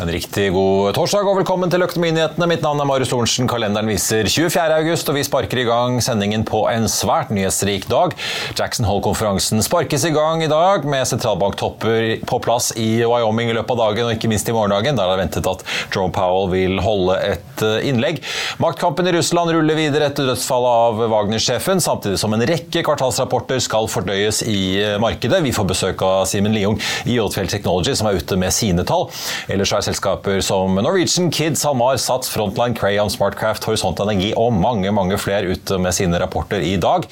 [0.00, 2.46] En riktig god torsdag og velkommen til Økonominyhetene.
[2.48, 3.44] Mitt navn er Marius Thorensen.
[3.50, 4.62] Kalenderen viser 24.
[4.78, 8.14] august, og vi sparker i gang sendingen på en svært nyhetsrik dag.
[8.56, 13.74] Jackson Hole-konferansen sparkes i gang i dag med sentralbanktopper på plass i Wyoming i løpet
[13.74, 16.80] av dagen, og ikke minst i morgendagen, der det er ventet at Joe Powell vil
[16.80, 18.22] holde et eh, innlegg.
[18.64, 23.90] Maktkampen i Russland ruller videre etter dødsfallet av Wagner-sjefen, samtidig som en rekke kvartalsrapporter skal
[23.92, 25.44] fordøyes i eh, markedet.
[25.44, 29.10] Vi får besøk av Simen Liung i Oddfjell Technology, som er ute med sine tall.
[29.52, 34.90] Ellers er selskaper som Norwegian, Kids, SalMar, Sats, Frontline, Crayon, Smartcraft, Horisont Energi og mange
[34.94, 37.06] mange flere ute med sine rapporter i dag.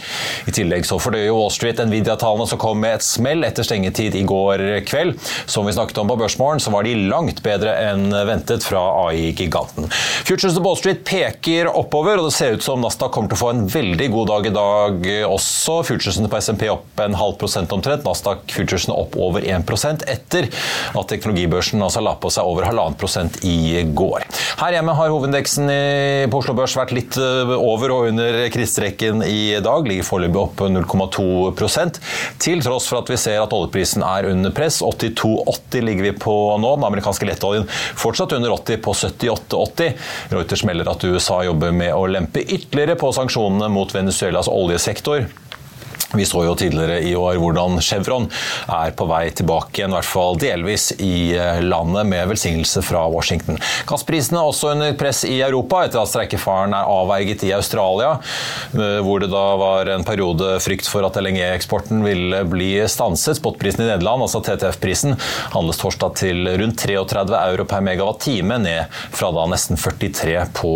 [0.47, 4.25] I tillegg så fordøyer Wall Street Nvidia-tallene som kom med et smell etter stengetid i
[4.29, 5.17] går kveld.
[5.51, 9.89] Som vi snakket om på Børsmorgen, så var de langt bedre enn ventet fra AI-giganten.
[10.29, 13.43] Futures of Wall Street peker oppover, og det ser ut som Nasdaq kommer til å
[13.43, 15.81] få en veldig god dag i dag også.
[15.89, 18.07] Futuresene på SMP opp en halv prosent omtrent.
[18.07, 23.41] Nasdaq Futuresene opp over 1% etter at teknologibørsen altså la på seg over halvannen prosent
[23.47, 24.27] i går.
[24.61, 25.71] Her hjemme har hovedindeksen
[26.31, 29.89] på Oslo Børs vært litt eh, over og under krisestreken i dag.
[29.89, 32.01] Ligger foreløpig opp 0,2%
[32.43, 34.81] til tross for at vi ser at oljeprisen er under press.
[34.85, 36.75] 82,80 ligger vi på nå.
[36.79, 37.69] Den amerikanske lettoljen
[37.99, 40.09] fortsatt under 80 på 78,80.
[40.35, 45.29] Reuters melder at USA jobber med å lempe ytterligere på sanksjonene mot Venezuelas oljesektor.
[46.17, 48.31] Vi så jo tidligere i år hvordan Chevron
[48.73, 53.03] er på vei tilbake igjen, i hvert fall delvis i eh, landet, med velsignelse fra
[53.13, 53.59] Washington.
[53.89, 58.15] Gassprisene er også under press i Europa etter at streikefaren er avverget i Australia,
[58.73, 63.37] eh, hvor det da var en periode frykt for at LNG-eksporten ville bli stanset.
[63.43, 65.19] Spotprisen i Nederland, altså TTF-prisen,
[65.53, 70.73] handles torsdag til rundt 33 euro per megawatt-time, ned fra da nesten 43 på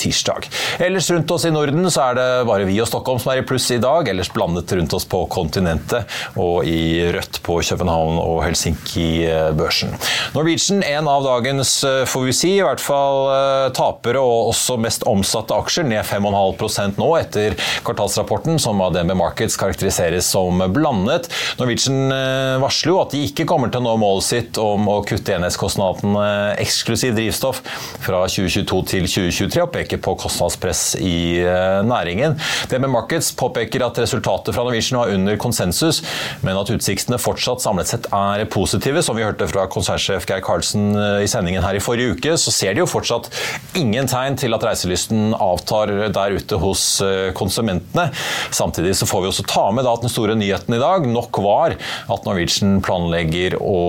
[0.00, 0.48] tirsdag.
[0.88, 3.46] Ellers rundt oss i Norden så er det bare vi og Stockholm som er i
[3.46, 6.08] pluss i dag, ellers blandet rundt oss på kontinentet
[6.40, 9.94] og i rødt på København og Helsinki-børsen.
[10.34, 14.76] Norwegian, en av dagens, eh, får vi si, i hvert fall eh, tapere og også
[14.80, 21.30] mest omsatte aksjer, ned 5,5% nå etter kvartalsrapporten, som av DNB Markets karakteriseres som blandet.
[21.60, 25.00] Norwegian eh, varsler jo at de ikke kommer til å nå målet sitt om å
[25.06, 26.26] kutte enhetskostnadene
[26.60, 27.62] eksklusiv drivstoff
[28.04, 31.42] fra 2022 til 2023, og peker på kostnadspress i
[31.86, 32.36] næringen.
[32.70, 36.02] DNB Markets påpeker at resultatet fra Norwegian var under konsensus,
[36.44, 39.02] men at utsiktene fortsatt samlet sett er positive.
[39.04, 42.52] Som vi hørte fra konsernsjef Geir Karlsen eh, i sendingen her i forrige uke, så
[42.54, 43.30] ser de jo fortsatt
[43.78, 48.08] ingen tegn til at reiselysten avtar der ute hos eh, konsumentene.
[48.54, 51.76] Samtidig så får vi også ta med at den store nyheten i dag nok var
[51.80, 53.80] at Norwegian planlegger å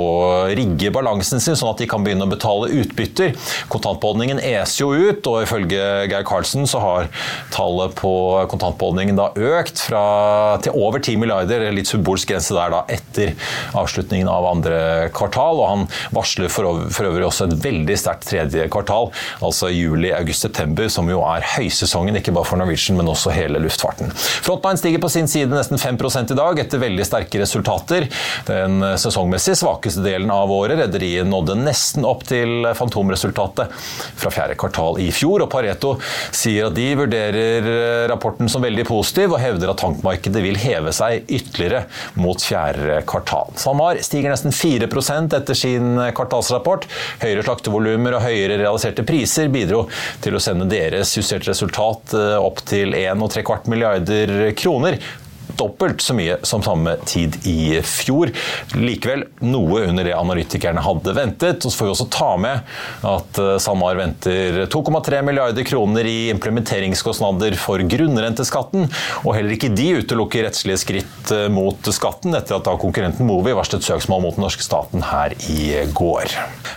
[0.57, 3.35] rigge balansen sin sånn at de kan begynne å betale utbytter.
[3.71, 7.09] Kontantbeholdningen eser jo ut, og ifølge Geir Karlsen så har
[7.53, 8.13] tallet på
[8.51, 10.03] kontantbeholdningen da økt fra
[10.65, 13.33] til over 10 milliarder, litt symbolsk grense der da, etter
[13.77, 14.81] avslutningen av andre
[15.15, 15.61] kvartal.
[15.61, 16.67] og Han varsler for
[17.07, 19.11] øvrig også et veldig sterkt tredje kvartal,
[19.43, 23.61] altså juli, august, september, som jo er høysesongen, ikke bare for Norwegian, men også hele
[23.61, 24.11] luftfarten.
[24.15, 25.99] Frontline stiger på sin side nesten 5
[26.31, 28.07] i dag, etter veldig sterke resultater.
[28.47, 30.79] Den sesongmessig svakeste delen av året.
[30.81, 33.71] Rederiet nådde nesten opp til fantomresultatet
[34.21, 35.95] fra fjerde kvartal i fjor, og Pareto
[36.35, 37.69] sier at de vurderer
[38.11, 41.85] rapporten som veldig positiv, og hevder at tankmarkedet vil vil heve seg ytterligere
[42.19, 43.53] mot fjerde kvartal.
[43.59, 46.87] SalMar stiger nesten 4% etter sin kvartalsrapport.
[47.23, 49.85] Høyere slaktevolumer og høyere realiserte priser bidro
[50.23, 54.99] til å sende deres justerte resultat eh, opp til 1,75 milliarder kroner
[55.59, 58.31] dobbelt så mye som samme tid i fjor.
[58.77, 61.65] Likevel noe under det analytikerne hadde ventet.
[61.65, 62.67] Og så får vi også ta med
[63.07, 68.87] at eh, SalMar venter 2,3 milliarder kroner i implementeringskostnader for grunnrenteskatten,
[69.25, 73.55] og heller ikke de utelukker rettslige skritt eh, mot skatten etter at da konkurrenten Movi
[73.57, 76.35] varslet søksmål mot den norske staten her i går.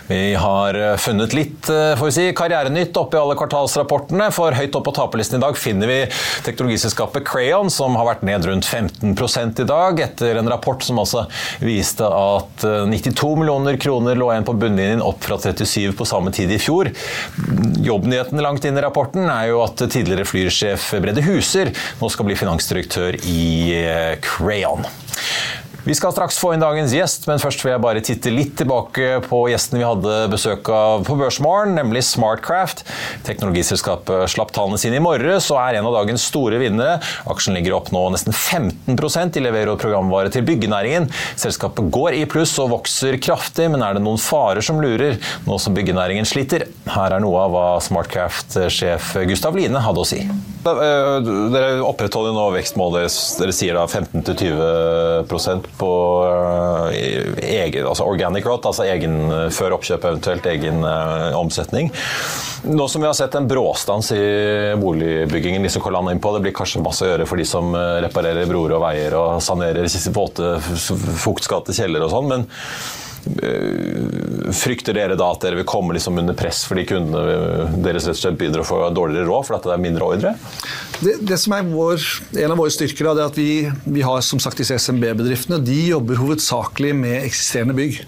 [0.09, 4.85] Vi har eh, funnet litt får vi si, karrierenytt oppi alle kvartalsrapportene, for høyt opp
[4.87, 5.99] på taperlisten i dag finner vi
[6.45, 11.25] teknologiselskapet Crayon, som har vært ned rundt 15% i dag, etter en rapport som altså
[11.63, 16.33] viste at 92 eh, millioner kroner lå igjen på bunnlinjen, opp fra 37 på samme
[16.35, 16.91] tid i fjor.
[17.85, 22.39] Jobbnyheten langt inn i rapporten er jo at tidligere flysjef Brede Huser nå skal bli
[22.39, 23.45] finansdirektør i
[23.77, 24.87] eh, Crayon.
[25.85, 29.19] Vi skal straks få inn dagens gjest, men først vil jeg bare titte litt tilbake
[29.27, 32.81] på gjesten vi hadde besøk av på Børsmorgen, nemlig Smartcraft.
[33.27, 36.97] Teknologiselskapet slapp tallene sine i morges og er en av dagens store vinnere.
[37.29, 38.97] Aksjen ligger opp nå nesten 15
[39.35, 41.05] De leverer programvare til byggenæringen.
[41.37, 45.61] Selskapet går i pluss og vokser kraftig, men er det noen farer som lurer, nå
[45.61, 46.65] som byggenæringen sliter?
[46.97, 50.25] Her er noe av hva Smartcraft-sjef Gustav Line hadde å si.
[50.65, 51.19] Eh,
[51.53, 55.91] dere opprettholder nå vekstmålet dere sier da 15-20% på
[56.25, 59.19] eh, egen, altså organic growth, altså egen,
[59.53, 60.81] før oppkjøp eventuelt egen
[61.37, 61.91] omsetning.
[62.65, 64.23] Nå som vi har sett en bråstans i
[64.81, 68.49] boligbyggingen, liksom Kolan inn på, det blir kanskje masse å gjøre for de som reparerer
[68.49, 69.85] broer og veier og sanerer
[70.15, 70.55] våte,
[71.21, 72.47] fuktskatte kjeller og sånn, men
[74.55, 78.21] Frykter dere da at dere vil komme liksom under press fordi kundene deres rett og
[78.21, 80.33] slett begynner å få dårligere råd fordi det er mindre ordre?
[80.99, 82.03] Det, det, som er vår,
[82.43, 85.59] En av våre styrker er at vi, vi har som sagt disse SMB-bedriftene.
[85.65, 88.03] De jobber hovedsakelig med eksisterende bygg.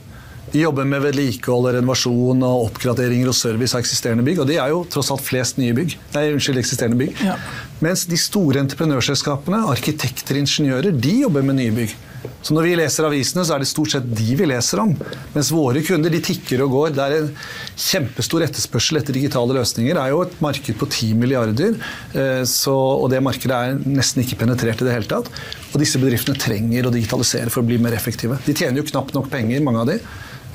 [0.51, 4.39] De jobber med vedlikehold, renovasjon og oppgraderinger og service av eksisterende bygg.
[4.43, 5.97] Og de er jo tross alt flest nye bygg.
[6.13, 7.19] Nei, unnskyld, eksisterende bygg.
[7.25, 7.35] Ja.
[7.83, 11.97] Mens de store entreprenørselskapene, arkitekter, og ingeniører, de jobber med nye bygg.
[12.45, 14.93] Så når vi leser avisene, så er det stort sett de vi leser om.
[15.33, 16.93] Mens våre kunder de tikker og går.
[16.95, 17.31] Det er en
[17.73, 19.97] kjempestor etterspørsel etter digitale løsninger.
[19.97, 21.75] Det er jo et marked på 10 milliarder,
[22.13, 25.31] eh, så, og det markedet er nesten ikke penetrert i det hele tatt.
[25.73, 28.39] Og disse bedriftene trenger å digitalisere for å bli mer effektive.
[28.45, 29.99] De tjener jo knapt nok penger, mange av de.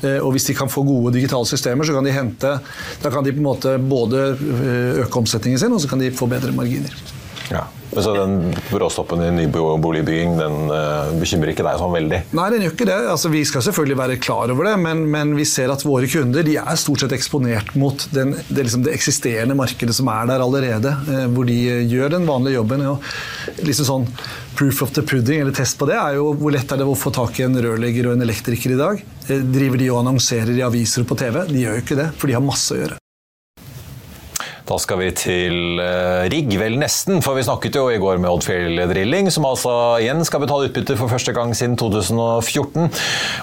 [0.02, 2.56] Eh, og hvis de kan få gode digitale systemer, så kan de hente
[3.02, 6.14] Da kan de på en måte både eh, øke omsetningen sin, og så kan de
[6.14, 6.94] få bedre marginer.
[7.52, 7.68] Ja.
[7.92, 12.20] Så den bråstoppen i nyboligbygging den uh, bekymrer ikke deg sånn veldig?
[12.32, 12.96] Nei, den gjør ikke det.
[13.12, 16.46] Altså, vi skal selvfølgelig være klar over det, men, men, vi ser at våre kunder
[16.46, 20.44] de er stort sett eksponert mot den, det, liksom det, eksisterende markedet som er der
[20.44, 20.94] allerede.
[21.10, 21.58] Uh, hvor de
[21.92, 22.86] gjør den vanlige jobben.
[22.94, 24.08] Og liksom sånn
[24.56, 26.96] Proof of the pudding, eller test på det, er jo hvor lett er det å
[26.96, 29.04] få tak i en rørlegger og en elektriker i dag.
[29.28, 31.44] Driver de og annonserer i aviser og på TV?
[31.48, 33.01] De gjør jo ikke det, for de har masse å gjøre.
[34.68, 38.30] Da skal vi til uh, rigg, vel nesten, for vi snakket jo i går med
[38.30, 39.72] Oddfjell Drilling, som altså
[40.02, 42.86] igjen skal betale utbytte for første gang siden 2014.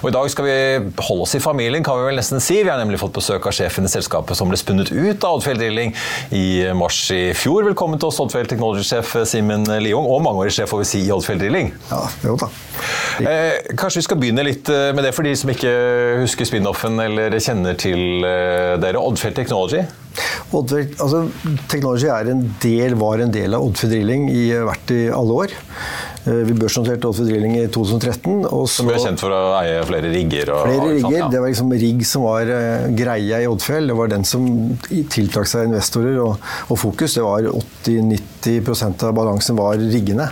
[0.00, 0.56] Og i dag skal vi
[1.04, 2.62] holde oss i familien, kan vi vel nesten si.
[2.64, 5.60] Vi har nemlig fått besøk av sjefen i selskapet som ble spunnet ut av Oddfjell
[5.60, 5.94] Drilling
[6.36, 6.46] i
[6.76, 7.68] mars i fjor.
[7.68, 11.42] Velkommen til oss, Oddfjell Technology-sjef Simen Liung, og mangeårig sjef får vi si i Oddfjell
[11.42, 11.74] Drilling.
[11.92, 12.48] Ja, jo da.
[13.20, 15.72] Eh, kanskje vi skal begynne litt eh, med det for de som ikke
[16.22, 19.00] husker spin-offen eller kjenner til eh, dere.
[19.00, 19.84] Oddfjell Technology?
[20.50, 21.24] Oddfjell, altså,
[21.70, 25.58] Technology en del, var en del av Oddfjell Drilling i, vært i alle år.
[26.28, 28.44] Eh, vi børsnoterte Oddfjell Drilling i 2013.
[28.44, 30.52] Og så, som er kjent for å eie flere rigger?
[30.52, 31.16] Og, flere rigger.
[31.16, 31.28] Ja.
[31.32, 33.88] Det var liksom rigg som var uh, greia i Oddfjell.
[33.88, 34.46] Det var den som
[34.90, 36.36] tiltrakk seg investorer og,
[36.68, 37.16] og fokus.
[37.16, 40.28] Det var 80-90% av balansen var riggene.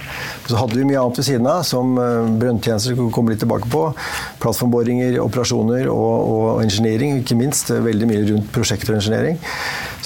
[0.48, 3.86] Så hadde vi mye annet ved siden av, som uh, brønntjenester, kommer litt tilbake på.
[4.44, 7.72] Plattformboringer, operasjoner og, og engineering, ikke minst.
[7.72, 9.40] Veldig mye rundt prosjekter og engineering.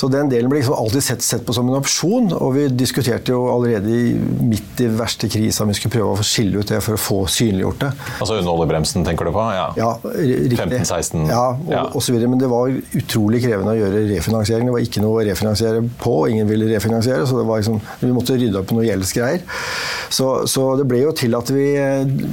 [0.03, 3.31] Så den delen ble liksom alltid sett, sett, på som en opsjon, og vi diskuterte
[3.31, 6.99] jo allerede i, midt i verste krisa vi skulle prøve å skille ut det for
[6.99, 7.91] å få synliggjort det.
[8.17, 9.45] Altså under oljebremsen, tenker du på?
[9.55, 10.59] Ja, ja riktig.
[10.59, 11.29] 15-16?
[11.31, 11.85] Ja, og, ja.
[11.87, 14.73] og så videre, men det var utrolig krevende å gjøre refinansiering.
[14.73, 18.11] Det var ikke noe å refinansiere på, ingen ville refinansiere, så det var liksom, vi
[18.19, 19.47] måtte rydde opp noe gjeldsgreier.
[20.11, 21.69] Så, så, det ble jo til at vi,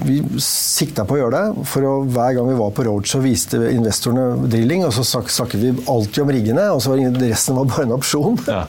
[0.09, 1.67] vi sikta på å gjøre det.
[1.69, 5.77] For å, hver gang vi var på roadshow, viste investorene drilling, og så snakket vi
[5.85, 8.37] alltid om riggene, og så var resten var bare en opsjon.
[8.47, 8.61] Ja.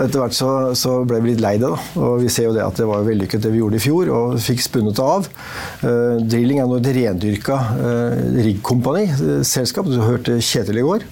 [0.00, 1.78] etter hvert så, så, ble vi litt lei det, da.
[2.00, 4.36] Og vi ser jo det at det var vellykket det vi gjorde i fjor, og
[4.42, 5.30] fikk spunnet det av.
[5.84, 9.88] Uh, drilling er nå et rendyrka uh, riggkompani-selskap.
[9.90, 11.08] Du hørte Kjetil i går.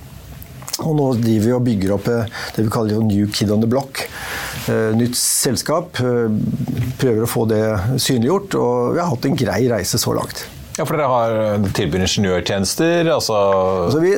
[0.79, 4.05] Og nå driver vi og bygger opp det vi kaller New Kid on the Block.
[4.69, 5.99] Nytt selskap.
[5.99, 7.65] Prøver å få det
[7.99, 10.45] synliggjort, og vi har hatt en grei reise så langt.
[10.79, 13.35] Ja, for dere har tilbyr ingeniørtjenester, altså
[13.89, 14.13] Altså vi,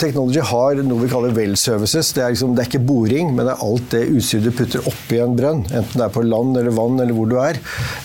[0.00, 2.10] Technology har noe vi kaller well services.
[2.16, 4.88] Det er, liksom, det er ikke boring, men det er alt det utstyret du putter
[4.90, 5.60] oppi en brønn.
[5.70, 7.60] Enten det er på land eller vann eller hvor du er.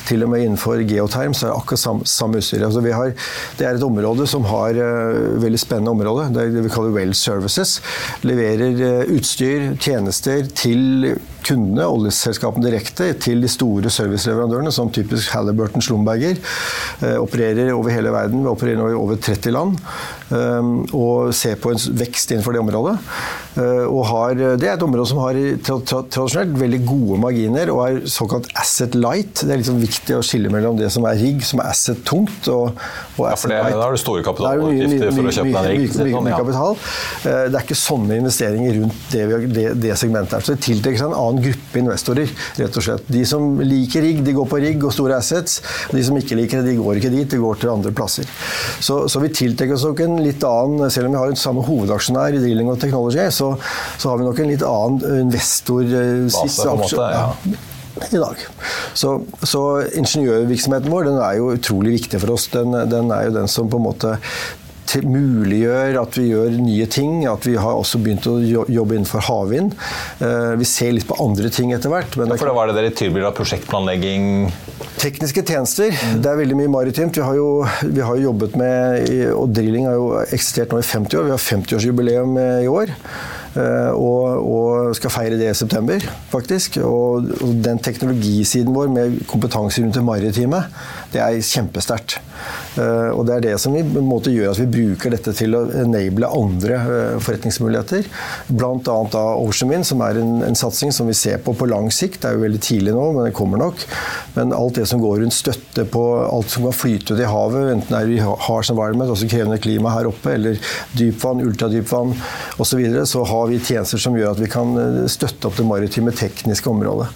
[0.06, 2.66] Til og med innenfor geoterm så er det akkurat samme, samme utstyr.
[2.68, 3.16] Altså har,
[3.58, 6.30] det er et område som har uh, veldig spennende område.
[6.36, 7.80] Det er det vi kaller well services.
[8.28, 15.84] Leverer uh, utstyr, tjenester til kundene, oljeselskapene direkte, til de store serviceleverandørene, som typisk Halliburton
[15.84, 16.38] Slumberger.
[17.02, 17.18] Uh,
[17.74, 18.44] over hele verden.
[18.44, 19.78] Vi opererer nå i over 30 land.
[20.28, 22.98] Um, og ser på en vekst innenfor det området.
[23.58, 27.80] Og har, det er et område som har tra tra tradisjonelt veldig gode marginer og
[27.88, 29.42] er såkalt asset light.
[29.42, 32.50] Det er liksom viktig å skille mellom det som er rigg, som er asset tungt,
[32.54, 32.78] og,
[33.18, 35.88] og ja, for det, Da har du store kapitalutgifter for å kjøpe deg rigg.
[35.88, 36.78] Mye, mye, mye kapital.
[37.24, 39.24] Uh, det er ikke sånne investeringer rundt det,
[39.56, 40.46] det, det segmentet.
[40.46, 43.10] Så det tiltrekker seg en annen gruppe investorer, rett og slett.
[43.18, 45.64] De som liker rigg, de går på rigg og store assets.
[45.96, 48.30] De som ikke liker det, de går ikke dit, de går til andre plasser.
[48.78, 51.64] Så, så vi tiltrekker oss nok en litt annen, selv om vi har en samme
[51.68, 53.54] hovedaksjonær i Drilling og Technology, så,
[53.98, 56.62] så har vi nok en litt annen investorsits.
[56.98, 57.26] Ja.
[58.14, 58.42] I dag.
[58.94, 59.62] Så, så,
[59.98, 62.46] ingeniørvirksomheten vår den er jo utrolig viktig for oss.
[62.54, 64.12] Den, den er jo den som på en måte
[65.04, 67.26] muliggjør at vi gjør nye ting.
[67.30, 69.76] At vi har også begynt å jobbe innenfor havvind.
[70.60, 72.18] Vi ser litt på andre ting etter hvert.
[72.20, 74.48] Men ja, for da var det dere tilbyr av prosjektplanlegging?
[74.98, 75.94] Tekniske tjenester.
[75.94, 76.22] Mm.
[76.24, 77.18] Det er veldig mye maritimt.
[77.18, 77.50] Vi har jo,
[77.86, 81.28] vi har jo jobbet med Og drilling har jo eksistert nå i 50 år.
[81.28, 82.96] Vi har 50-årsjubileum i år.
[83.58, 86.78] Og, og, skal feire det i september, faktisk.
[86.86, 90.64] Og, og, den teknologisiden vår med kompetanse rundt det maritime,
[91.14, 92.20] det er kjempesterkt.
[92.78, 96.30] Og det er det som vi, måte, gjør at vi bruker dette til å enable
[96.30, 96.80] andre
[97.24, 98.08] forretningsmuligheter.
[98.48, 98.98] Bl.a.
[99.14, 102.22] da Ocean Wind, som er en, en, satsing som vi ser på på lang sikt.
[102.22, 103.84] Det er jo veldig tidlig nå, men det kommer nok.
[104.38, 107.74] Men alt det som går rundt støtte på alt som kan flyte ut i havet,
[107.74, 110.62] enten det er i harsh environment, altså krevende klima her oppe, eller
[110.98, 112.16] dypvann, ultradypvann
[112.62, 114.76] osv., så, så har vi tjenester som gjør at vi kan
[115.10, 117.10] støtte opp det maritime tekniske området.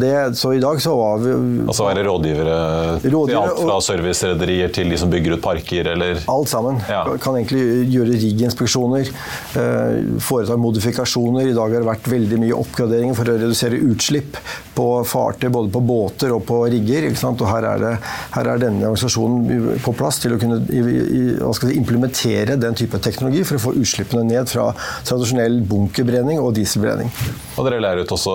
[0.00, 1.32] Det, så i dag så var vi
[1.66, 2.56] Altså være rådgivere,
[3.02, 6.80] rådgivere alt fra servicerederier til de som bygger ut parker, eller Alt sammen.
[6.88, 7.02] Ja.
[7.20, 9.10] Kan egentlig gjøre rigginspeksjoner,
[10.22, 11.50] foreta modifikasjoner.
[11.50, 14.38] I dag har det vært veldig mye oppgraderinger for å redusere utslipp
[14.76, 17.10] på fartøy, både på båter og på rigger.
[17.12, 17.92] Og her er, det,
[18.36, 21.22] her er, denne organisasjonen på plass til å kunne i, i,
[21.58, 24.70] si, implementere den type teknologi for å få utslippene ned fra
[25.08, 27.12] tradisjonell bunkerbrenning og dieselbrenning.
[27.58, 28.34] Og dere lærer ut også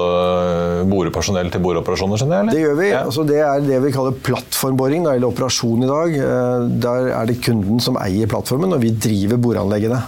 [0.89, 2.23] borepersonell til boreoperasjoner?
[2.25, 2.51] Eller?
[2.53, 2.89] Det gjør vi.
[2.91, 3.05] Ja.
[3.05, 6.19] Altså, det er det vi kaller plattformboring, eller operasjon i dag.
[6.87, 10.01] Der er det kunden som eier plattformen, og vi driver boreanleggene.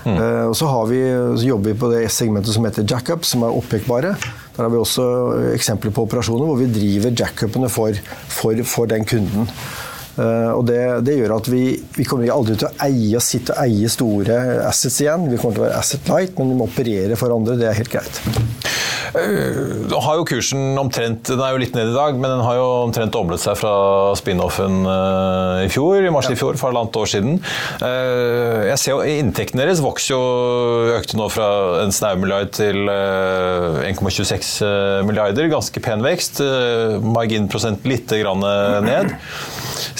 [0.00, 0.16] Mm.
[0.48, 1.00] Og så, vi,
[1.36, 4.14] så, jobber vi på det segmentet som heter jackup, som er oppekbare.
[4.56, 5.04] Der har vi også
[5.52, 7.96] eksempler på operasjoner hvor vi driver jackupene for,
[8.32, 9.48] for, for den kunden.
[10.20, 13.54] Uh, og det, det, gjør at vi, vi kommer aldri til å eie og sitte
[13.54, 15.28] og eie store assets igjen.
[15.30, 17.56] Vi kommer til å være asset light, men vi må operere for andre.
[17.60, 18.20] Det er helt greit.
[19.10, 22.58] Nå har jo kursen omtrent Den er jo litt ned i dag, men den har
[22.58, 23.72] jo omtrent doblet seg fra
[24.18, 24.84] spin-offen
[25.64, 27.40] i fjor, i mars i fjor, for halvannet år siden.
[27.80, 30.20] Jeg ser jo Inntektene deres vokser jo
[30.96, 31.48] økte nå fra
[31.82, 34.50] en snau milliard til 1,26
[35.08, 35.50] milliarder.
[35.52, 36.40] Ganske pen vekst.
[37.04, 38.44] Marginprosent litt grann
[38.86, 39.14] ned.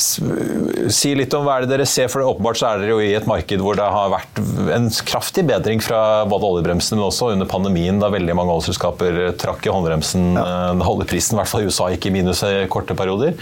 [0.01, 3.15] Si litt om hva er det dere ser, for åpenbart så er dere jo i
[3.17, 4.41] et marked hvor det har vært
[4.77, 9.00] en kraftig bedring fra både oljebremsen, men også under pandemien, da veldig mange oljeselskaper
[9.41, 10.33] trakk i håndbremsen.
[10.37, 10.73] Ja.
[10.77, 13.35] Da prisen, i hvert fall i USA, gikk i minus i korte perioder.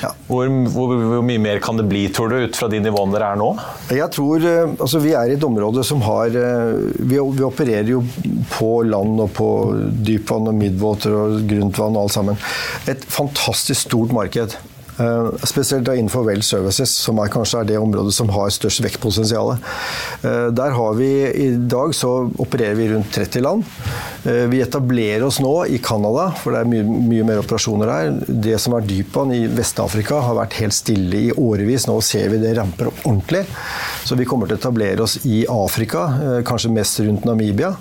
[0.00, 0.10] Ja.
[0.30, 3.34] Hvor, hvor, hvor, mye mer kan det bli, tror du, ut fra de nivåene dere
[3.34, 3.50] er nå?
[3.92, 8.00] Jeg tror, altså Vi er i et område som har Vi, vi opererer jo
[8.54, 9.50] på land og på
[10.08, 12.40] dypvann og midvåter og gruntvann og alt sammen.
[12.88, 14.56] Et fantastisk stort marked.
[15.00, 19.54] Eh, spesielt innenfor Well Services, som er kanskje er det området som har størst vekstpotensial.
[20.22, 22.10] Eh, der har vi I dag så
[22.42, 23.64] opererer vi rundt 30 land.
[24.24, 28.12] Eh, vi etablerer oss nå i Canada, for det er mye, mye mer operasjoner der.
[28.28, 31.88] Det som er dypvann i Vest-Afrika har vært helt stille i årevis.
[31.88, 33.46] Nå ser vi det ramper opp ordentlig.
[34.04, 37.72] Så vi kommer til å etablere oss i Afrika, kanskje mest rundt Namibia.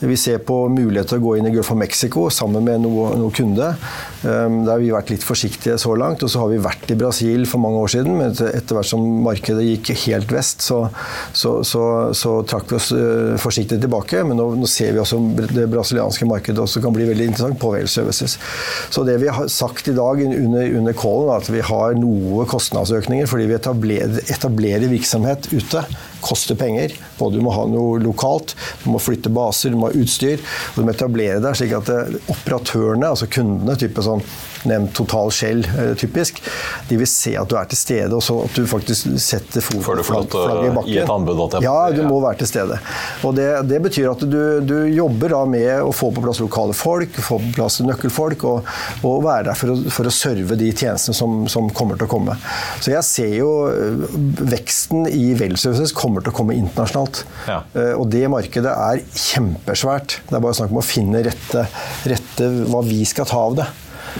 [0.00, 3.20] Vi ser på mulighet til å gå inn i Gulf of Mexico sammen med noen
[3.22, 3.72] noe kunde.
[4.22, 6.22] Der har vi vært litt forsiktige så langt.
[6.24, 9.04] Og så har vi vært i Brasil for mange år siden, men etter hvert som
[9.24, 10.80] markedet gikk helt vest, så,
[11.36, 11.82] så, så,
[12.16, 14.24] så trakk vi oss eh, forsiktig tilbake.
[14.26, 17.72] Men nå, nå, ser vi også det brasilianske markedet også kan bli veldig interessant på
[17.74, 18.38] Wales Services.
[18.90, 22.46] Så det vi har sagt i dag under, under callen, er at vi har noe
[22.50, 25.84] kostnadsøkninger fordi vi etablerer, etablerer virksomhet ute
[26.20, 26.92] koster penger.
[27.18, 30.42] Både du må ha noe lokalt, du må flytte baser, du må ha utstyr.
[30.72, 34.24] og Du må etablere deg slik at eh, operatørene, altså kundene, type sånn
[34.66, 36.40] nevnt Total Shell eh, typisk,
[36.88, 40.00] de vil se at du er til stede, og så at du faktisk setter Før
[40.00, 40.90] du får flagget i bakken.
[40.90, 42.78] gi et anbud, Ja, du må være til stede.
[43.28, 46.74] Og det, det betyr at du, du jobber da med å få på plass lokale
[46.74, 48.72] folk, få på plass nøkkelfolk, og,
[49.06, 52.12] og være der for å, for å serve de tjenestene som, som kommer til å
[52.16, 52.34] komme.
[52.82, 54.06] Så jeg ser jo øh,
[54.50, 57.22] veksten i Well-services kommer til å komme internasjonalt.
[57.46, 57.62] Ja.
[57.78, 60.18] Eh, Og det markedet er kjempesvært.
[60.28, 61.68] Det er bare snakk om å finne rette,
[62.10, 63.68] rette hva vi skal ta av det.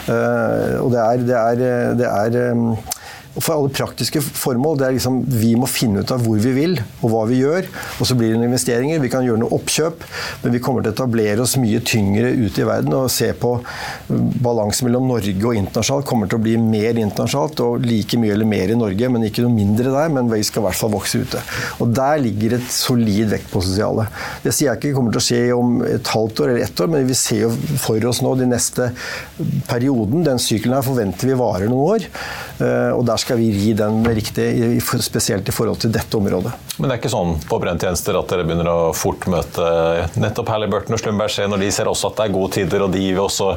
[0.06, 2.52] Eh, og det er, det er, det er
[3.38, 6.52] um, for alle praktiske formål, det er liksom Vi må finne ut av hvor vi
[6.56, 7.68] vil, og hva vi gjør.
[8.00, 9.00] Og så blir det noen investeringer.
[9.00, 10.04] Vi kan gjøre noe oppkjøp,
[10.42, 13.54] men vi kommer til å etablere oss mye tyngre ute i verden og se på
[13.60, 16.08] um, balansen mellom Norge og internasjonalt.
[16.08, 19.44] Kommer til å bli mer internasjonalt og like mye eller mer i Norge, men ikke
[19.46, 20.12] noe mindre der.
[20.14, 21.42] Men vi skal i hvert fall vokse ute.
[21.82, 24.04] Og der ligger et solid vektpotensial.
[24.44, 26.90] Det sier jeg ikke kommer til å skje om et halvt år eller ett år,
[26.92, 27.52] men vi ser jo
[27.82, 28.90] for oss nå de neste
[29.68, 30.24] perioden.
[30.26, 32.06] Den sykkelen her forventer vi varer noen år.
[32.64, 34.48] eh, Og der skal vi ri den riktig,
[35.04, 36.54] spesielt i forhold til dette området.
[36.78, 39.64] Men det er ikke sånn på brenntjenester at dere begynner å fort møte
[40.20, 43.02] nettopp Halliburton og Slumberger når de ser også at det er gode tider, og de
[43.02, 43.48] vil også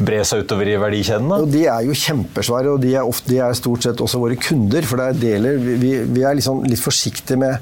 [0.00, 1.40] bre seg utover i verdikjedene?
[1.52, 4.88] De er jo kjempesvære, og de er, ofte, de er stort sett også våre kunder.
[4.88, 7.58] For det er deler Vi, vi, er liksom litt forsiktige med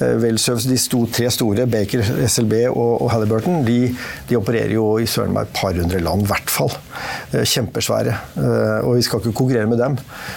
[0.00, 3.88] uh, De sto, tre store, Baker, SLB og, og Halliburton, de,
[4.28, 6.72] de opererer jo i søren meg et par hundre land, i hvert fall.
[7.34, 8.14] Eh, kjempesvære.
[8.38, 9.96] Eh, og vi skal ikke konkurrere med dem.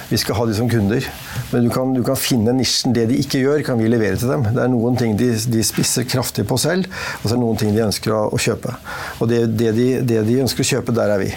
[0.10, 1.06] Vi skal ha de som kunder.
[1.52, 2.96] Men du kan, du kan finne nisjen.
[2.96, 4.46] Det de ikke gjør, kan vi levere til dem.
[4.56, 6.88] Det er noen ting de, de spisser kraftig på selv,
[7.20, 8.74] og så er det noen ting de ønsker å, å kjøpe.
[9.20, 11.30] Og det, det, de, det de ønsker å kjøpe, der er vi.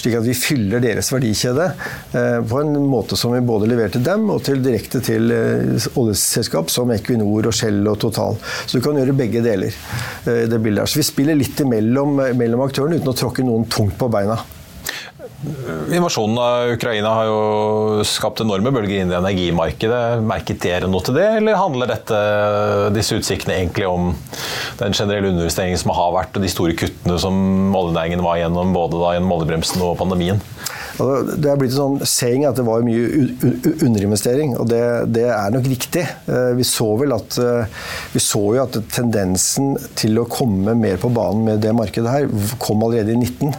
[0.00, 1.68] Slik at vi fyller deres verdikjede
[2.16, 5.88] eh, på en måte som vi både leverer til dem og til direkte til eh,
[5.98, 8.38] oljeselskap som Equinor og Shell og Total.
[8.66, 9.76] Så du kan gjøre begge deler.
[10.24, 10.90] Eh, det bildet her.
[10.90, 14.38] Så vi spiller litt imellom mellom aktørene uten å tråkke noen tungt på beina.
[15.92, 20.22] Invasjonen av Ukraina har jo skapt enorme bølger inn i energimarkedet.
[20.24, 22.20] Merket dere noe til det, eller handler dette,
[22.96, 24.14] disse utsiktene egentlig om
[24.80, 27.36] den generelle underinvesteringen som har vært, og de store kuttene som
[27.76, 30.40] oljenæringen var gjennom, både da gjennom oljebremsen og pandemien?
[30.96, 33.26] Altså, det er blitt en sånn saying at det var mye
[33.84, 36.06] underinvestering, og det, det er nok riktig.
[36.32, 37.80] Eh, Vi så vel at eh,
[38.16, 42.30] så jo at tendensen til å komme mer på banen med det markedet her
[42.62, 43.52] kom allerede i 19.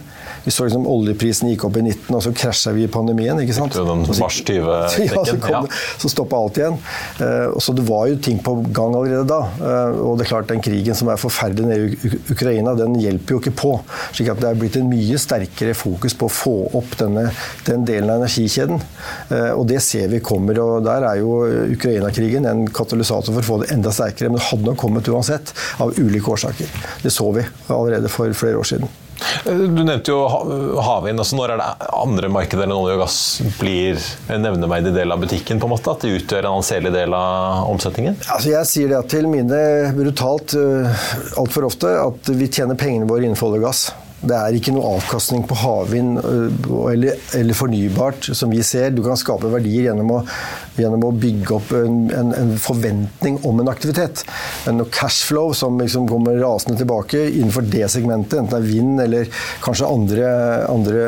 [0.48, 3.36] Vi så liksom oljeprisen gikk opp i 19, og så krasja vi i pandemien.
[3.42, 3.74] ikke sant?
[3.76, 5.66] Den Så- mars 20-knekken, Ja, så, kom,
[6.00, 6.78] så stoppa alt igjen.
[7.20, 9.42] Uh, så det var jo ting på gang allerede da.
[9.60, 13.36] Uh, og det er klart den krigen som er forferdelig nede i Ukraina, den hjelper
[13.36, 13.72] jo ikke på.
[14.16, 17.26] slik at det er blitt en mye sterkere fokus på å få opp denne,
[17.66, 18.80] den delen av energikjeden.
[19.28, 20.62] Uh, og det ser vi kommer.
[20.64, 21.42] og Der er jo
[21.74, 24.32] Ukraina-krigen en katalysator for å få det enda sterkere.
[24.32, 26.72] Men det hadde nok kommet uansett, av ulike årsaker.
[27.04, 28.88] Det så vi allerede for flere år siden.
[29.44, 31.18] Du nevnte jo ha- havvind.
[31.18, 33.18] altså Når er det andre markeder enn olje og gass
[33.58, 33.98] blir
[34.30, 35.58] en nevneverdig del av butikken?
[35.60, 38.16] på en måte, At de utgjør en anselig del av omsetningen?
[38.30, 39.62] Altså jeg sier det til mine
[39.96, 41.08] brutalt uh,
[41.40, 43.82] altfor ofte at vi tjener pengene våre innenfor olje og gass.
[44.18, 46.48] Det er ikke noe avkastning på havvind øh,
[46.90, 48.90] eller, eller fornybart som vi ser.
[48.90, 50.18] Du kan skape verdier gjennom å,
[50.78, 54.24] gjennom å bygge opp en, en, en forventning om en aktivitet.
[54.66, 59.04] Men noe cashflow som liksom kommer rasende tilbake innenfor det segmentet, enten det er vind
[59.04, 59.30] eller
[59.62, 60.32] kanskje andre,
[60.66, 61.06] andre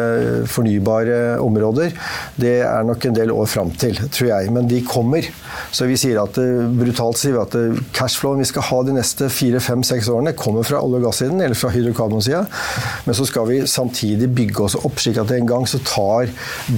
[0.51, 1.95] fornybare områder,
[2.41, 4.55] det er nok en del år fram til, tror jeg.
[4.55, 5.27] Men de kommer.
[5.75, 8.95] Så vi sier at eh, brutalt sier vi at eh, cashflowen vi skal ha de
[8.97, 12.45] neste fire, fem, seks årene, kommer fra olje- og gassiden eller fra hydrokarbonsida.
[13.07, 16.31] Men så skal vi samtidig bygge oss opp, slik at en gang så tar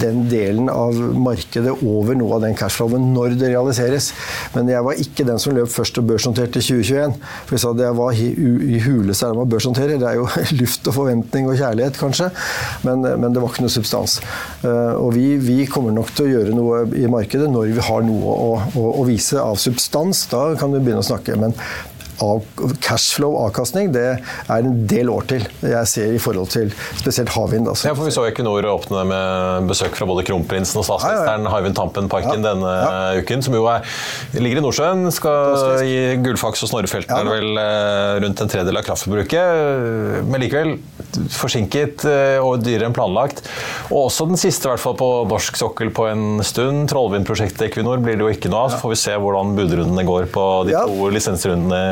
[0.03, 4.13] den delen av markedet over noe av den cashflowen når det realiseres.
[4.57, 7.17] Men jeg var ikke den som løp først og børsnoterte i 2021.
[7.47, 8.29] For jeg sa at jeg var i,
[8.87, 9.99] hule huleste erme å børsnotere.
[10.01, 10.29] Det er jo
[10.61, 12.31] luft og forventning og kjærlighet, kanskje.
[12.87, 14.19] Men, men det var ikke noe substans.
[14.63, 18.05] Eh, Og vi, vi kommer nok til å gjøre noe i markedet når vi har
[18.07, 20.27] noe å, å, å vise av substans.
[20.33, 21.37] Da kan vi begynne å snakke.
[21.41, 21.57] Men
[22.21, 22.43] av
[22.85, 24.05] cashflow, avkastning, det
[24.51, 25.47] er en del år til.
[25.63, 26.71] Jeg ser i forhold til
[27.01, 27.69] spesielt havvind.
[27.69, 27.89] Altså.
[27.89, 32.43] Ja, for Vi så Equinor åpne med besøk fra både kronprinsen og statsministeren Hywind Tampen-parken
[32.43, 32.53] Ja.
[32.53, 33.21] denne Ja.
[33.23, 33.83] uken, som jo er,
[34.35, 35.11] ligger i Nordsjøen.
[35.13, 37.25] Skal gi Gullfaks og Snorrefelten Ja.
[37.25, 40.25] vel eh, rundt en tredjedel av kraftforbruket.
[40.29, 40.79] Men likevel
[41.33, 43.43] forsinket eh, og dyrere enn planlagt.
[43.91, 46.89] Og også den siste, i hvert fall på norsk sokkel på en stund.
[46.93, 48.73] Trollvindprosjektet Equinor blir det jo ikke noe av.
[48.75, 50.85] Så får vi se hvordan budrundene går på de Ja.
[50.87, 51.83] to lisensrundene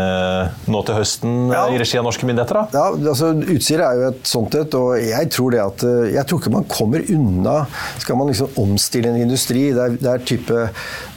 [0.71, 1.67] nå til høsten Ja.
[1.69, 2.55] i regi av norske myndigheter.
[2.55, 2.67] da.
[2.73, 6.27] Ja, altså Utsira er jo et sånt et, og jeg tror det at eh, Jeg
[6.27, 7.67] tror ikke man kommer unna
[7.99, 10.69] Skal man liksom omstille en industri, det er, det er type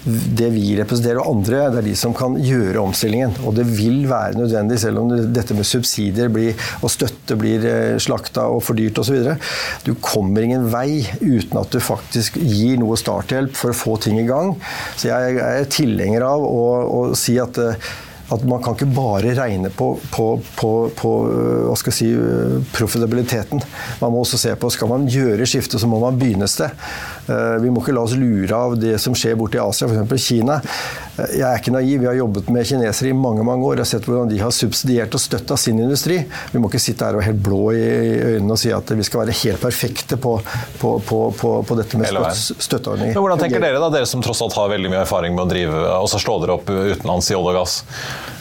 [0.03, 3.37] det vi representerer og andre, det er de som kan gjøre omstillingen.
[3.47, 7.97] Og det vil være nødvendig, selv om dette med subsidier blir, og støtte blir eh,
[8.03, 9.33] slakta og fordyrt osv.
[9.87, 14.19] Du kommer ingen vei uten at du faktisk gir noe starthjelp for å få ting
[14.21, 14.55] i gang.
[14.97, 17.93] Så jeg er tilhenger av å, å si at eh,
[18.31, 22.09] at man kan ikke bare regne på, på, på, på øh, hva skal jeg si,
[22.15, 23.61] øh, profitabiliteten.
[24.01, 26.71] Man må også se på skal man gjøre skiftet, så må man begynne et sted.
[27.27, 30.23] Eh, Vi må ikke la oss lure av det som skjer borte i Asia, f.eks.
[30.23, 30.61] Kina.
[31.19, 33.87] Eh, Jeg er ikke naiv, vi har jobbet med kinesere i mange mange år og
[33.89, 36.19] sett hvordan de har subsidiert og støtta sin industri.
[36.53, 37.83] Vi må ikke sitte her og være helt blå i
[38.33, 40.35] øynene og si at vi skal være helt perfekte på,
[40.81, 43.13] på, på, på, på dette med støtteordninger.
[43.13, 45.49] Men Hvordan tenker dere da, dere som tross alt har veldig mye erfaring med å
[45.51, 47.75] drive og så slå dere opp utenlands i olje og gass,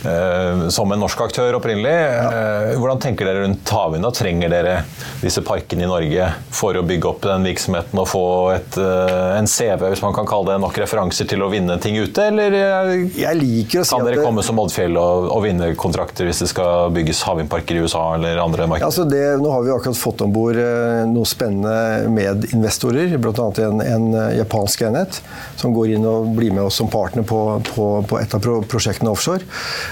[0.08, 1.92] eh, som en norsk aktør opprinnelig.
[1.92, 2.76] Ja.
[2.78, 4.08] hvordan tenker dere rundt havvind?
[4.12, 4.74] Trenger dere
[5.22, 8.24] disse parkene i Norge for å bygge opp den virksomheten og få
[8.56, 11.96] et, eh, en CV, hvis man kan kalle det nok referanser til å vinne ting
[12.00, 15.28] ute, eller eh, Jeg liker å si kan at dere det- komme som Oddfjell og,
[15.34, 18.86] og vinne kontrakter hvis det skal bygges havvindparker i USA eller andre markeder?
[18.88, 23.48] altså det, nå har vi akkurat fått om bord eh, noen spennende medinvestorer, bl.a.
[23.66, 25.20] En, en eh, japansk enhet
[25.60, 27.40] som går inn og blir med oss som partner på,
[27.72, 29.44] på, på et av prosjektene offshore.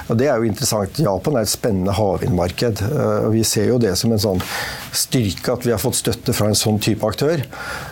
[0.09, 0.99] Og Det er jo interessant.
[1.03, 2.83] Japan er et spennende havvindmarked.
[2.87, 4.43] eh, og Vi ser jo det som en sånn
[4.97, 7.43] styrke at vi har fått støtte fra en sånn type aktør.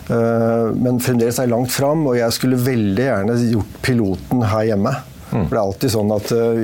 [0.09, 4.95] Men fremdeles er langt fram, og jeg skulle veldig gjerne gjort piloten her hjemme.
[5.29, 6.61] For Det er alltid sånn at uh,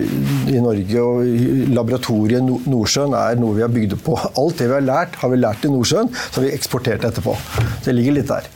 [0.48, 4.14] i Norge og laboratoriet no Nordsjøen er noe vi har bygd på.
[4.40, 7.36] Alt det vi har lært, har vi lært i Nordsjøen, så har vi eksportert etterpå.
[7.84, 8.48] Det ligger litt der.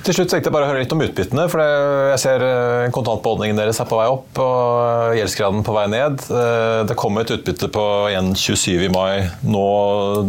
[0.00, 1.44] Til slutt tenkte jeg bare å høre litt om utbyttene.
[1.52, 6.24] for Jeg ser eh, kontantbeholdningen deres er på vei opp og gjeldsgraden på vei ned.
[6.32, 9.66] Eh, Det kom et utbytte på 1,27 i mai, nå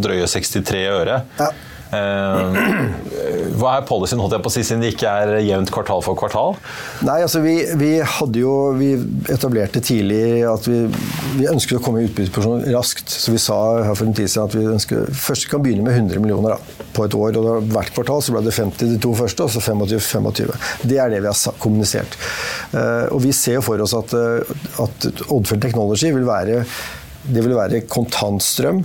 [0.03, 1.21] drøye 63 øre.
[1.39, 1.47] Ja.
[1.91, 2.59] Eh,
[3.59, 6.17] Hva er policyen holdt jeg på å si, siden det ikke er jevnt kvartal for
[6.19, 6.55] kvartal?
[7.03, 8.93] Nei, altså vi, vi hadde jo Vi
[9.33, 10.85] etablerte tidlig at vi,
[11.37, 13.11] vi ønsket å komme i utbytteposisjon raskt.
[13.11, 13.57] Så vi sa
[13.89, 16.87] her for en tid siden at vi ønsker, først kan begynne med 100 millioner da,
[16.95, 17.41] på et år.
[17.41, 20.55] og Hvert kvartal så ble det 50 de to første, og så 25-25.
[20.87, 22.17] Det er det vi har kommunisert.
[22.71, 26.63] Eh, og vi ser jo for oss at, eh, at Oddfjell Technology vil være
[27.21, 28.81] det vil være kontantstrøm.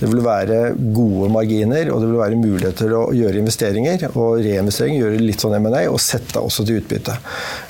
[0.00, 0.58] Det vil være
[0.96, 5.44] gode marginer, og det vil være muligheter til å gjøre investeringer og reinvesteringer, gjøre litt
[5.44, 7.16] sånn M&A, og sette også til utbytte.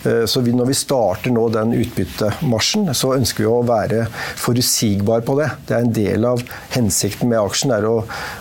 [0.06, 4.04] Eh, Så vi, når vi starter nå den utbyttemarsjen, så ønsker vi å være
[4.40, 5.48] forutsigbar på det.
[5.66, 6.42] Det er en del av
[6.74, 7.96] hensikten med aksjen, er å,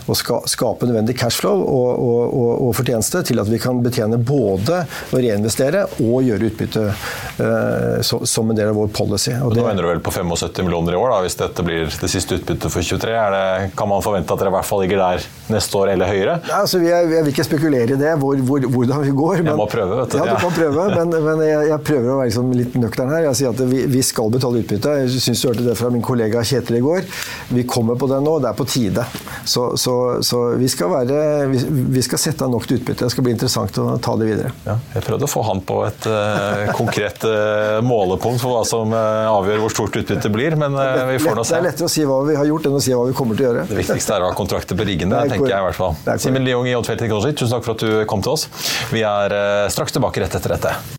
[0.10, 4.84] å skape nødvendig cashflow og, og, og, og fortjeneste til at vi kan betjene både
[5.14, 9.34] å reinvestere og gjøre utbytte eh, så, som en del av vår policy.
[9.44, 12.12] Og Nå ender du vel på 75 millioner i år, da, hvis dette blir det
[12.12, 13.16] siste utbyttet for 23.
[13.20, 13.46] Er det,
[13.80, 16.36] kan man forvente at dere i hvert fall ligger der neste år eller høyere?
[16.50, 19.42] Ja, altså, jeg, jeg vil ikke spekulere i det, hvor, hvor, hvordan vi går.
[19.46, 20.18] Jeg må prøve, vet du.
[20.20, 23.26] Ja, du kan prøve, men, men jeg, jeg prøver å være liksom litt nøktern her.
[23.30, 24.96] Jeg sier at vi, vi skal betale utbytte.
[25.04, 27.08] Jeg syns du hørte det fra min kollega Kjetil i går.
[27.56, 29.06] Vi kommer på det nå, det er på tide.
[29.48, 31.22] Så, så, så vi, skal være,
[31.54, 31.64] vi,
[31.96, 33.08] vi skal sette av nok til utbytte.
[33.08, 34.54] Det skal bli interessant å ta det videre.
[34.68, 38.94] Ja, jeg prøvde å få han på et uh, konkret uh, målepunkt for hva som
[38.94, 42.04] uh, avgjør hvor stort utbyttet blir, men vi får nå det er lettere å si
[42.06, 43.64] hva vi har gjort, enn å si hva vi kommer til å gjøre.
[43.70, 45.98] Det viktigste er å ha kontrakter på riggene, er tenker jeg i hvert fall.
[46.22, 48.48] Simen Leong i Oddfeldt Technology, tusen takk for at du kom til oss.
[48.94, 50.99] Vi er eh, straks tilbake rett etter dette.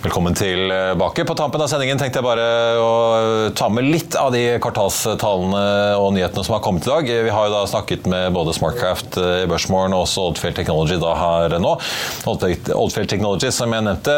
[0.00, 1.24] Velkommen tilbake.
[1.24, 2.44] På tampen av sendingen tenkte jeg bare
[2.80, 2.92] å
[3.52, 7.10] ta med litt av de kvartalstallene og nyhetene som har kommet i dag.
[7.26, 11.10] Vi har jo da snakket med både Smartcraft i Børsmorgen og også Oddfield Technology da
[11.20, 11.74] her nå.
[12.32, 14.14] Oddfield Technology, som jeg nevnte,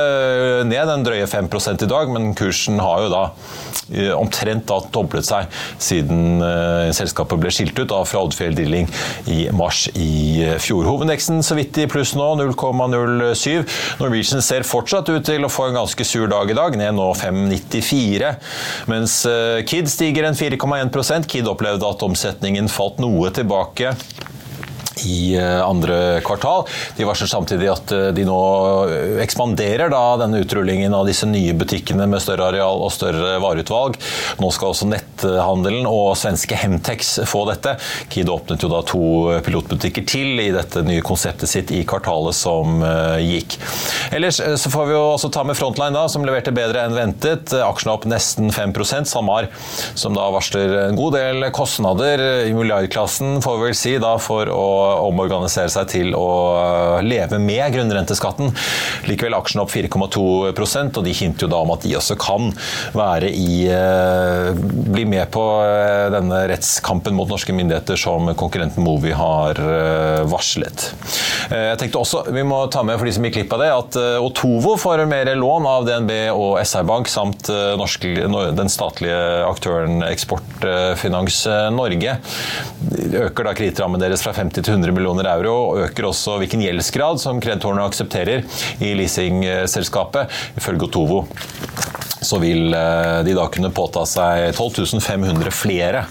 [0.71, 3.25] ned en drøye 5 i dag, men kursen har jo da
[3.90, 5.51] eh, omtrent da doblet seg
[5.83, 8.87] siden uh, selskapet ble skilt ut da, fra Oddfield Drilling
[9.27, 10.87] i mars i fjor.
[10.92, 13.66] Hovedindeksen så vidt i pluss nå, 0,07.
[13.99, 17.09] Norwegian ser fortsatt ut til å få en ganske sur dag i dag, ned nå
[17.19, 18.35] 5,94.
[18.93, 23.95] Mens eh, Kid stiger en 4,1% Kid opplevde at omsetningen falt noe tilbake
[25.01, 26.67] i eh, andre kvartal.
[26.97, 28.39] De varsler samtidig at eh, de nå
[29.23, 33.99] ekspanderer da, denne utrullingen av disse nye butikkene med større areal og større vareutvalg.
[34.43, 37.77] Nå skal også netthandelen og svenske Hemtex få dette.
[38.13, 39.05] Kid åpnet jo da to
[39.45, 43.59] pilotbutikker til i dette nye konseptet sitt i kvartalet som eh, gikk.
[44.13, 47.55] Ellers så får vi jo også ta med Frontline, da, som leverte bedre enn ventet.
[47.63, 49.49] Aksjene opp nesten 5% SalMar,
[49.99, 54.51] som da varsler en god del kostnader i milliardklassen, får vi vel si, da, for
[54.53, 58.53] å omorganisere seg til å eh, leve med grunnrenteskatten.
[59.09, 62.51] Likevel aksjen opp 4,2 og de hinter jo da om at de også kan
[62.97, 64.53] være i eh,
[64.92, 69.59] bli med på eh, denne rettskampen mot norske myndigheter som konkurrenten Movi har
[70.29, 70.85] varslet.
[71.53, 73.99] Jeg tenkte også vi må ta med for de som gikk glipp av det, at
[74.23, 78.07] Otovo får mer lån av DNB og SR Bank samt norsk,
[78.57, 81.42] den statlige aktøren Eksportfinans
[81.75, 82.16] Norge.
[83.23, 87.21] Øker da kredittrammen deres fra 50 til 100 millioner euro, og øker også hvilken gjeldsgrad
[87.21, 88.45] som kreditorene aksepterer
[88.81, 91.27] i leasingselskapet, ifølge Otovo.
[92.23, 96.07] Så vil eh, de da kunne påta seg 12 500 flere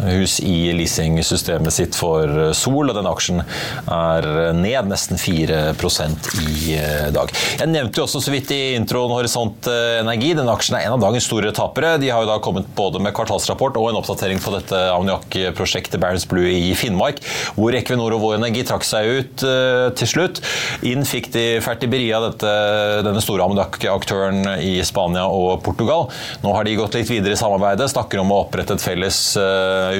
[0.00, 7.08] hus i leasingsystemet sitt for Sol, og den aksjen er ned nesten 4% i eh,
[7.14, 7.32] dag.
[7.60, 10.32] Jeg nevnte jo også så vidt i introen Horisont eh, Energi.
[10.38, 11.94] Denne aksjen er en av dagens store tapere.
[12.02, 16.26] De har jo da kommet både med kvartalsrapport og en oppdatering på dette ammoniakkprosjektet Barents
[16.30, 17.22] Blue i Finnmark,
[17.56, 19.44] hvor Equinor og Vår Energi trakk seg ut
[19.98, 20.42] til slutt.
[20.88, 22.52] Inn fikk de Fertiberia, dette,
[23.06, 26.08] denne store ammoniakkaktøren i Spania og Portugal.
[26.42, 29.20] Nå har de gått litt videre i samarbeidet, snakker om å opprette et felles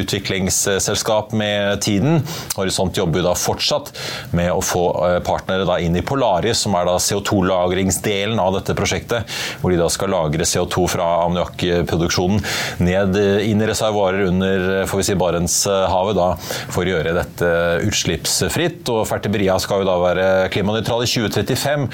[0.02, 2.22] utviklingsselskap med tiden.
[2.56, 3.92] Horisont jobber jo da fortsatt
[4.36, 9.28] med å få eh, partnere inn i Polaris, som er da CO2-lagringsdelen av dette prosjektet.
[9.60, 12.42] Hvor de da skal lagre CO2 fra ammoniakkproduksjonen
[12.84, 16.28] ned inn i reservoarer under eh, får vi si, Barentshavet da,
[16.72, 17.52] for å gjøre dette
[17.88, 18.88] utslippsfritt.
[18.92, 21.88] Og Fertiberia skal jo da være klimanøytral i 2035.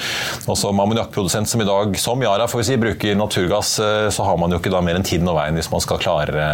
[0.49, 4.27] Og som ammoniakkprodusent som i dag, som Yara, får vi si, bruker naturgass, eh, så
[4.27, 6.47] har man jo ikke da mer enn tiden og veien hvis man skal klare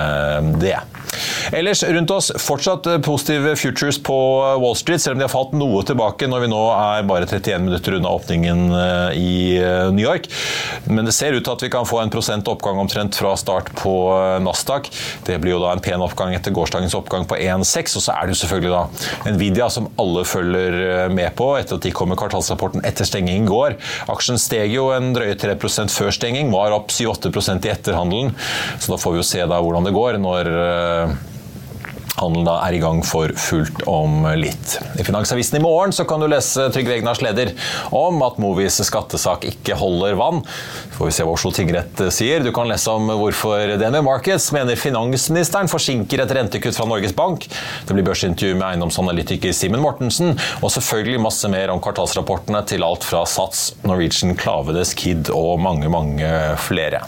[0.61, 0.77] det.
[1.53, 5.34] Ellers rundt oss fortsatt eh, positive futures på eh, Wall Street, selv om de har
[5.34, 9.36] falt noe tilbake når vi nå er bare 31 minutter unna åpningen eh, i
[9.93, 10.29] New York.
[10.89, 13.71] Men det ser ut til at vi kan få en prosent oppgang omtrent fra start
[13.77, 13.93] på
[14.43, 14.89] Nasdaq.
[15.27, 17.97] Det blir jo da en pen oppgang etter gårsdagens oppgang på 1,6.
[17.99, 21.86] Og så er det jo selvfølgelig da Nvidia som alle følger med på etter at
[21.86, 23.77] de kom med kvartalsrapporten etter stenging i går.
[24.12, 27.31] Aksjen steg jo en drøye 3% før stenging, var opp 7-8
[27.65, 28.36] i etterhandelen.
[28.79, 30.53] Så da får vi jo se da hvordan det går når
[32.15, 34.78] Handelen da er i gang for fullt om litt.
[34.95, 37.51] I Finansavisen i morgen kan du lese Trygve Egnars leder
[37.95, 40.43] om at Movies skattesak ikke holder vann.
[40.95, 42.39] Får vi se hva Oslo tingrett sier.
[42.39, 47.49] Du kan lese om hvorfor DNV Markets mener finansministeren forsinker et rentekutt fra Norges Bank.
[47.86, 53.03] Det blir børsintervju med eiendomsanalytiker Simen Mortensen, og selvfølgelig masse mer om kvartalsrapportene til alt
[53.03, 56.29] fra Sats, Norwegian, Klavedes, Kid og mange, mange
[56.63, 57.03] flere.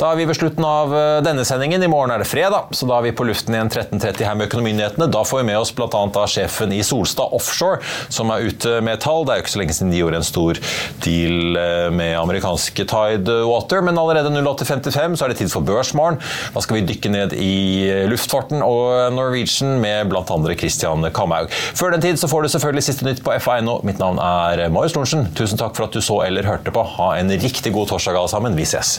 [0.00, 1.84] Da er vi ved slutten av denne sendingen.
[1.84, 4.48] I morgen er det fredag, så da er vi på luften igjen 13.30 her med
[4.48, 5.10] Økonominyhetene.
[5.12, 6.24] Da får vi med oss bl.a.
[6.30, 9.26] sjefen i Solstad Offshore, som er ute med tall.
[9.28, 10.62] Det er jo ikke så lenge siden de gjorde en stor
[11.04, 16.20] deal eh, med amerikanske Tidewater, men allerede 08.55 så er det tid for Børsmorgen.
[16.54, 20.54] Da skal vi dykke ned i luftfarten og Norwegian med bl.a.
[20.58, 21.50] Christian Kamhaug.
[21.50, 23.80] Før den tid så får du selvfølgelig siste nytt på FA.no.
[23.86, 25.28] Mitt navn er Marius Lorentzen.
[25.38, 26.84] Tusen takk for at du så eller hørte på.
[26.98, 28.58] Ha en riktig god torsdag alle sammen.
[28.58, 28.98] Vi ses.